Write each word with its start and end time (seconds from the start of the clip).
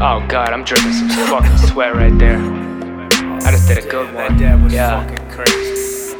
Oh, 0.00 0.24
god, 0.28 0.52
I'm 0.52 0.62
dripping 0.62 0.92
some 0.92 1.08
fucking 1.08 1.58
sweat 1.58 1.92
right 1.92 2.16
there. 2.20 2.38
I 2.38 3.50
just 3.50 3.66
did 3.66 3.78
a 3.78 3.88
good 3.88 4.14
one. 4.14 4.14
That 4.14 4.38
dad 4.38 4.62
was 4.62 4.72
yeah. 4.72 5.04
fucking 5.04 5.28
crazy. 5.28 6.14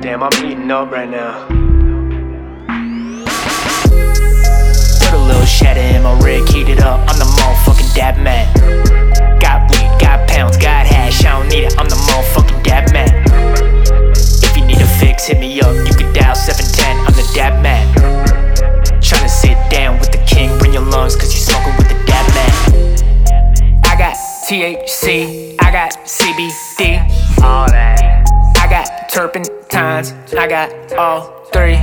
Damn, 0.00 0.22
I'm 0.22 0.32
heating 0.32 0.70
up 0.70 0.90
right 0.90 1.10
now. 1.10 1.46
Put 5.04 5.12
a 5.12 5.24
little 5.26 5.44
shatter 5.44 5.80
in 5.80 6.02
my 6.02 6.18
rig, 6.20 6.48
heat 6.48 6.70
it 6.70 6.80
up. 6.80 7.00
I'm 7.00 7.18
the 7.18 7.26
motherfucking 7.26 7.94
dab 7.94 8.16
man. 8.16 8.57
THC, 24.48 25.56
I 25.60 25.70
got 25.70 25.92
CBD. 26.06 26.96
All 27.44 27.68
that. 27.68 28.24
I 28.56 28.66
got 28.66 29.10
turpentines, 29.10 30.14
I 30.32 30.48
got 30.48 30.72
all 30.94 31.44
three. 31.52 31.76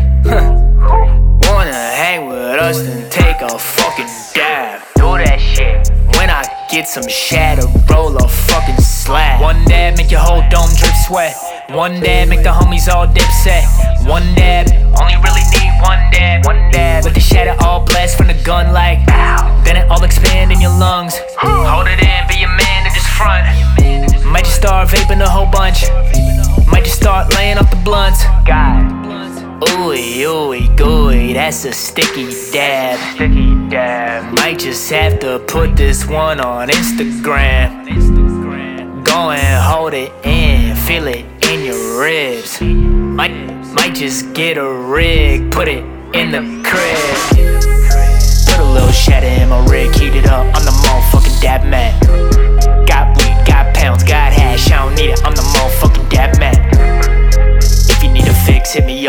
Wanna 1.45 1.77
hang 1.93 2.27
with 2.27 2.57
us, 2.57 2.81
then 2.81 3.07
take 3.11 3.39
a 3.41 3.59
fucking 3.59 4.09
dab. 4.33 4.81
Do 4.95 5.13
that 5.13 5.37
shit. 5.39 5.91
When 6.17 6.31
I 6.31 6.41
get 6.71 6.87
some 6.87 7.07
shatter, 7.07 7.67
roll 7.93 8.17
a 8.17 8.27
fucking 8.27 8.81
slab. 8.81 9.41
One 9.41 9.63
dab 9.65 9.97
make 9.97 10.09
your 10.09 10.21
whole 10.21 10.41
dome 10.49 10.73
drip 10.75 10.95
sweat. 11.05 11.35
One 11.69 11.99
dab 11.99 12.29
make 12.29 12.41
the 12.41 12.49
homies 12.49 12.91
all 12.91 13.05
dip 13.05 13.29
set. 13.43 13.63
One 14.09 14.25
dab, 14.33 14.73
only 14.99 15.17
really 15.21 15.45
need 15.53 15.69
one 15.85 16.01
dab. 16.09 16.47
One 16.47 16.71
dab, 16.71 17.03
with 17.03 17.13
the 17.13 17.19
shatter 17.19 17.55
all 17.63 17.85
blast 17.85 18.17
from 18.17 18.25
the 18.25 18.41
gun 18.43 18.73
start 24.65 24.89
vaping 24.89 25.21
a 25.21 25.29
whole 25.29 25.45
bunch. 25.45 25.83
Might 26.71 26.85
just 26.85 26.95
start 26.95 27.31
laying 27.35 27.59
off 27.59 27.69
the 27.69 27.79
blunts. 27.85 28.23
God. 28.47 28.81
Ooey, 29.61 30.25
ooey, 30.25 30.75
gooey, 30.75 31.33
that's 31.33 31.65
a 31.65 31.71
sticky 31.71 32.31
dab. 32.51 32.97
Sticky 33.13 33.53
dab. 33.69 34.33
Might 34.33 34.57
just 34.57 34.89
have 34.89 35.19
to 35.19 35.37
put 35.47 35.75
this 35.75 36.07
one 36.07 36.39
on 36.39 36.69
Instagram. 36.69 37.85
Go 39.05 39.29
and 39.29 39.63
hold 39.63 39.93
it 39.93 40.11
in, 40.25 40.75
feel 40.75 41.05
it 41.05 41.25
in 41.45 41.63
your 41.63 42.01
ribs. 42.01 42.59
Might, 42.59 43.35
might 43.75 43.93
just 43.93 44.33
get 44.33 44.57
a 44.57 44.67
rig, 44.67 45.51
put 45.51 45.67
it 45.67 45.83
in 46.15 46.31
the 46.31 46.41
crib. 46.65 47.61
Put 48.49 48.59
a 48.65 48.71
little 48.73 48.89
shatter 48.89 49.27
in 49.27 49.47
my 49.47 49.63
rig, 49.67 49.93
heat 49.93 50.15
it 50.15 50.25
up. 50.25 50.47
I'm 50.55 50.65
the 50.65 50.71
motherfucking 50.71 51.39
dab 51.39 51.63
man. 51.69 52.14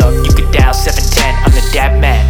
Up. 0.07 0.25
You 0.25 0.33
can 0.33 0.51
dial 0.51 0.73
710. 0.73 1.35
I'm 1.43 1.51
the 1.51 1.63
dab 1.73 1.99
man. 1.99 2.23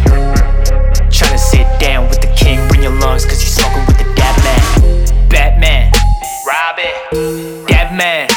Tryna 1.10 1.38
sit 1.38 1.66
down 1.80 2.08
with 2.08 2.20
the 2.20 2.32
king. 2.36 2.58
Bring 2.68 2.82
your 2.82 2.98
lungs, 3.00 3.24
cause 3.24 3.40
you 3.42 3.48
smoking 3.48 3.84
with 3.86 3.98
the 3.98 4.08
dab 4.14 4.36
man. 4.44 5.28
Batman, 5.28 5.92
Robin, 6.46 7.66
dab 7.66 7.92
man, 7.96 8.28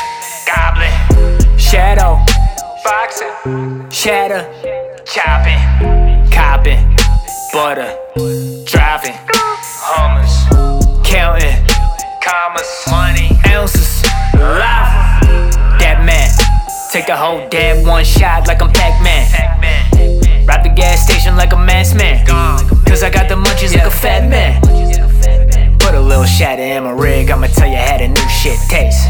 Goblin, 0.46 0.92
Shadow, 1.58 2.20
Boxing, 2.84 3.90
Shatter, 3.90 4.44
Chopping, 5.06 5.62
Copping, 6.32 6.84
Butter, 7.54 7.96
Driving, 8.66 9.18
Hummers, 9.88 10.31
a 17.12 17.18
whole 17.18 17.46
dab, 17.50 17.86
one 17.86 18.06
shot 18.06 18.48
like 18.48 18.62
I'm 18.62 18.72
Pac 18.72 19.04
Man. 19.04 19.28
Rob 20.48 20.64
the 20.64 20.70
gas 20.70 21.04
station 21.04 21.36
like 21.36 21.52
a 21.52 21.58
mass 21.58 21.94
man. 21.94 22.26
Cause 22.86 23.04
I 23.04 23.10
got 23.10 23.28
the 23.28 23.36
munchies 23.36 23.76
like 23.76 23.86
a 23.86 23.92
fat 23.92 24.30
man. 24.30 24.62
Put 25.80 25.94
a 25.94 26.00
little 26.00 26.24
shatter 26.24 26.62
in 26.62 26.86
my 26.86 26.92
rig, 26.92 27.30
I'ma 27.30 27.48
tell 27.48 27.68
you 27.68 27.76
how 27.76 27.98
the 27.98 28.08
new 28.08 28.30
shit 28.30 28.58
tastes. 28.70 29.06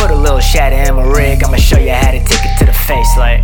Put 0.00 0.10
a 0.10 0.16
little 0.16 0.40
shatter 0.40 0.76
in 0.76 0.96
my 0.96 1.02
rig, 1.02 1.44
I'ma 1.44 1.58
show 1.58 1.78
you 1.78 1.90
how 1.90 2.12
to 2.12 2.20
take 2.20 2.44
it 2.44 2.58
to 2.60 2.64
the 2.64 2.72
face 2.72 3.14
like. 3.18 3.42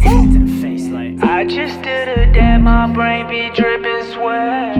I 1.22 1.44
just 1.44 1.82
did 1.82 2.08
a 2.08 2.32
dab, 2.32 2.62
my 2.62 2.90
brain 2.94 3.28
be 3.28 3.50
dripping 3.54 4.10
sweat. 4.12 4.78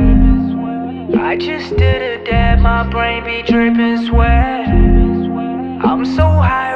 I 1.21 1.37
just 1.37 1.77
did 1.77 2.21
a 2.21 2.25
dab, 2.25 2.61
my 2.61 2.89
brain 2.89 3.25
be 3.25 3.43
dripping 3.43 4.07
sweat. 4.07 4.69
I'm 5.85 6.07
so 6.07 6.23
high 6.23 6.72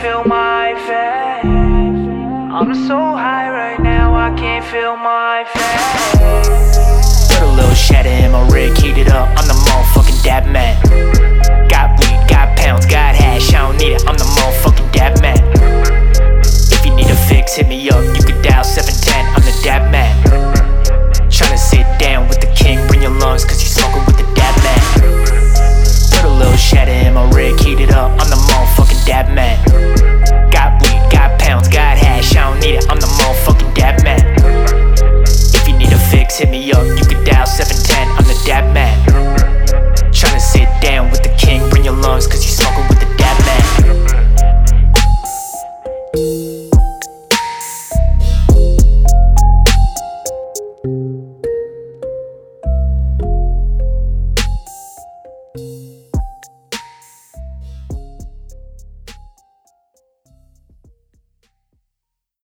feel 0.00 0.24
my 0.24 0.74
face. 0.86 1.44
I'm 1.44 2.74
so 2.86 2.98
high 2.98 3.50
right 3.50 3.80
now, 3.80 4.14
I 4.14 4.30
can't 4.36 4.64
feel 4.64 4.96
my 4.96 5.44
face. 5.54 7.32
Put 7.34 7.42
a 7.42 7.50
little 7.50 7.74
shatter 7.74 8.08
in 8.08 8.30
my 8.30 8.46
rig, 8.48 8.76
heat 8.76 8.98
it 8.98 9.08
up. 9.08 9.28
I'm 9.36 9.48
the 9.48 9.54
motherfucking 9.54 10.22
dab 10.22 10.46
man. 10.46 11.27
cause 42.26 42.44
you 42.44 42.57